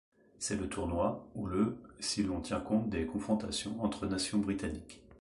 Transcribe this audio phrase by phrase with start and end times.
[0.39, 5.03] C'est le Tournoi, ou le si l'on tient compte des confrontations entre nations britanniques.